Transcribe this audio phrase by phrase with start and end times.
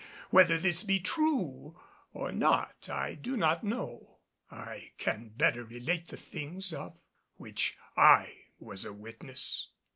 [0.31, 1.79] Whether this be true
[2.11, 4.17] or not I do not know.
[4.49, 6.99] I can better relate the things of
[7.35, 9.67] which I was a witness.